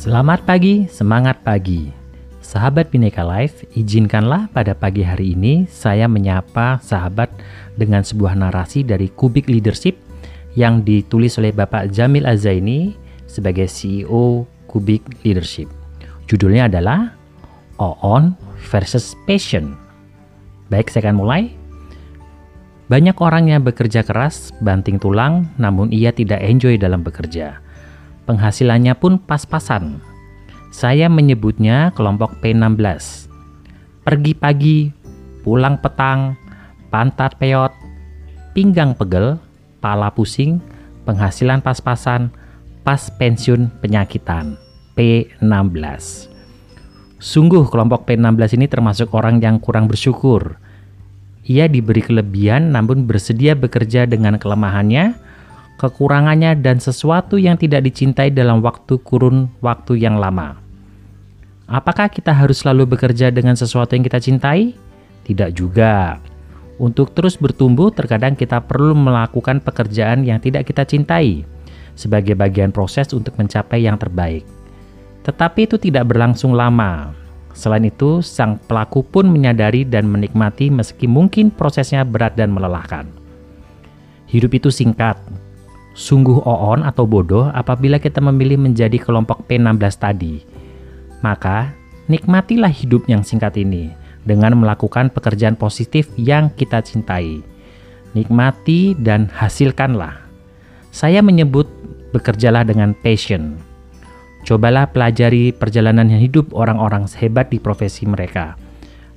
Selamat 0.00 0.48
pagi, 0.48 0.88
semangat 0.88 1.44
pagi. 1.44 1.92
Sahabat 2.40 2.88
Bineka 2.88 3.20
Life, 3.20 3.68
izinkanlah 3.76 4.48
pada 4.48 4.72
pagi 4.72 5.04
hari 5.04 5.36
ini 5.36 5.68
saya 5.68 6.08
menyapa 6.08 6.80
sahabat 6.80 7.28
dengan 7.76 8.00
sebuah 8.00 8.32
narasi 8.32 8.80
dari 8.80 9.12
Kubik 9.12 9.52
Leadership 9.52 10.00
yang 10.56 10.80
ditulis 10.80 11.36
oleh 11.36 11.52
Bapak 11.52 11.92
Jamil 11.92 12.24
Azaini 12.24 12.96
sebagai 13.28 13.68
CEO 13.68 14.48
Kubik 14.72 15.04
Leadership. 15.20 15.68
Judulnya 16.24 16.72
adalah 16.72 17.12
On 17.76 18.32
versus 18.72 19.12
Passion. 19.28 19.76
Baik, 20.72 20.88
saya 20.88 21.12
akan 21.12 21.20
mulai. 21.20 21.52
Banyak 22.88 23.20
orang 23.20 23.52
yang 23.52 23.60
bekerja 23.60 24.00
keras, 24.00 24.48
banting 24.64 24.96
tulang, 24.96 25.52
namun 25.60 25.92
ia 25.92 26.08
tidak 26.08 26.40
enjoy 26.40 26.80
dalam 26.80 27.04
bekerja 27.04 27.60
penghasilannya 28.30 28.94
pun 28.94 29.18
pas-pasan. 29.18 29.98
Saya 30.70 31.10
menyebutnya 31.10 31.90
kelompok 31.98 32.38
P16. 32.38 33.26
Pergi 34.06 34.32
pagi, 34.38 34.78
pulang 35.42 35.82
petang, 35.82 36.38
pantat 36.94 37.34
peot, 37.42 37.74
pinggang 38.54 38.94
pegel, 38.94 39.34
pala 39.82 40.14
pusing, 40.14 40.62
penghasilan 41.02 41.58
pas-pasan, 41.58 42.30
pas 42.86 43.10
pensiun 43.18 43.66
penyakitan. 43.82 44.54
P16. 44.94 46.30
Sungguh 47.18 47.66
kelompok 47.66 48.06
P16 48.06 48.54
ini 48.54 48.70
termasuk 48.70 49.10
orang 49.10 49.42
yang 49.42 49.58
kurang 49.58 49.90
bersyukur. 49.90 50.54
Ia 51.50 51.66
diberi 51.66 52.04
kelebihan 52.04 52.70
namun 52.70 53.10
bersedia 53.10 53.58
bekerja 53.58 54.06
dengan 54.06 54.38
kelemahannya, 54.38 55.18
kekurangannya, 55.80 56.60
dan 56.60 56.76
sesuatu 56.76 57.40
yang 57.40 57.56
tidak 57.56 57.88
dicintai 57.88 58.28
dalam 58.28 58.60
waktu 58.60 59.00
kurun 59.00 59.48
waktu 59.64 59.96
yang 59.96 60.20
lama. 60.20 60.60
Apakah 61.64 62.12
kita 62.12 62.36
harus 62.36 62.60
selalu 62.60 62.92
bekerja 62.92 63.32
dengan 63.32 63.56
sesuatu 63.56 63.96
yang 63.96 64.04
kita 64.04 64.20
cintai? 64.20 64.76
Tidak 65.24 65.56
juga. 65.56 66.20
Untuk 66.76 67.16
terus 67.16 67.40
bertumbuh, 67.40 67.88
terkadang 67.88 68.36
kita 68.36 68.60
perlu 68.60 68.92
melakukan 68.92 69.64
pekerjaan 69.64 70.28
yang 70.28 70.36
tidak 70.36 70.68
kita 70.68 70.84
cintai 70.84 71.44
sebagai 71.94 72.32
bagian 72.32 72.72
proses 72.72 73.12
untuk 73.12 73.36
mencapai 73.36 73.84
yang 73.84 74.00
terbaik. 74.00 74.44
Tetapi 75.22 75.68
itu 75.68 75.76
tidak 75.76 76.08
berlangsung 76.08 76.56
lama. 76.56 77.12
Selain 77.52 77.84
itu, 77.84 78.24
sang 78.24 78.56
pelaku 78.64 79.04
pun 79.04 79.28
menyadari 79.28 79.84
dan 79.84 80.08
menikmati 80.08 80.72
meski 80.72 81.04
mungkin 81.04 81.52
prosesnya 81.52 82.02
berat 82.08 82.34
dan 82.34 82.50
melelahkan. 82.50 83.04
Hidup 84.30 84.56
itu 84.56 84.72
singkat, 84.72 85.20
Sungguh 85.90 86.38
oon 86.46 86.86
atau 86.86 87.04
bodoh 87.04 87.50
apabila 87.50 87.98
kita 87.98 88.22
memilih 88.22 88.56
menjadi 88.56 88.96
kelompok 88.96 89.44
P16 89.50 89.94
tadi. 89.98 90.34
Maka, 91.20 91.74
nikmatilah 92.06 92.70
hidup 92.70 93.10
yang 93.10 93.26
singkat 93.26 93.58
ini 93.58 93.90
dengan 94.24 94.54
melakukan 94.56 95.10
pekerjaan 95.10 95.58
positif 95.58 96.08
yang 96.14 96.48
kita 96.54 96.80
cintai. 96.80 97.42
Nikmati 98.14 98.98
dan 98.98 99.30
hasilkanlah. 99.30 100.26
Saya 100.90 101.22
menyebut 101.22 101.70
bekerjalah 102.10 102.66
dengan 102.66 102.94
passion. 102.98 103.58
Cobalah 104.42 104.88
pelajari 104.90 105.52
perjalanan 105.52 106.08
hidup 106.10 106.50
orang-orang 106.56 107.06
sehebat 107.06 107.52
di 107.52 107.60
profesi 107.60 108.08
mereka. 108.08 108.56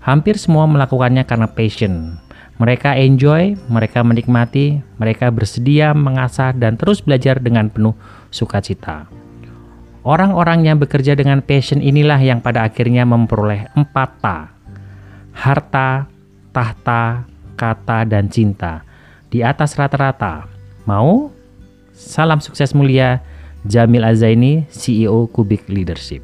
Hampir 0.04 0.36
semua 0.36 0.68
melakukannya 0.68 1.24
karena 1.24 1.48
passion, 1.48 2.20
mereka 2.64 2.95
enjoy, 2.95 3.59
mereka 3.67 4.08
menikmati, 4.08 4.80
mereka 4.95 5.28
bersedia 5.36 5.92
mengasah 5.92 6.56
dan 6.56 6.80
terus 6.80 7.03
belajar 7.03 7.44
dengan 7.44 7.67
penuh 7.67 7.92
sukacita. 8.31 9.11
Orang-orang 10.08 10.64
yang 10.64 10.80
bekerja 10.80 11.11
dengan 11.19 11.44
passion 11.44 11.84
inilah 11.84 12.23
yang 12.23 12.39
pada 12.39 12.64
akhirnya 12.64 13.03
memperoleh 13.03 13.67
empat 13.75 14.09
ta. 14.23 14.56
Harta, 15.35 16.07
tahta, 16.56 17.28
kata, 17.59 18.07
dan 18.07 18.31
cinta. 18.31 18.88
Di 19.28 19.44
atas 19.44 19.75
rata-rata. 19.75 20.47
Mau? 20.88 21.35
Salam 21.91 22.40
sukses 22.40 22.72
mulia, 22.72 23.19
Jamil 23.68 24.07
Azaini, 24.07 24.63
CEO 24.72 25.28
Kubik 25.28 25.68
Leadership. 25.68 26.23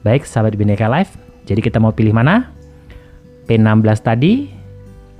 Baik, 0.00 0.24
sahabat 0.24 0.56
Bineka 0.56 0.88
Life, 0.88 1.20
jadi 1.44 1.60
kita 1.60 1.76
mau 1.76 1.92
pilih 1.92 2.16
mana? 2.16 2.48
P16 3.44 4.00
tadi 4.00 4.59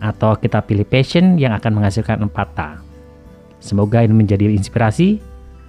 atau 0.00 0.32
kita 0.34 0.64
pilih 0.64 0.88
passion 0.88 1.36
yang 1.36 1.52
akan 1.52 1.76
menghasilkan 1.76 2.24
4 2.24 2.56
ta. 2.56 2.80
Semoga 3.60 4.00
ini 4.00 4.16
menjadi 4.16 4.48
inspirasi. 4.48 5.20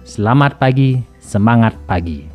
Selamat 0.02 0.56
pagi, 0.56 0.98
semangat 1.20 1.76
pagi. 1.84 2.31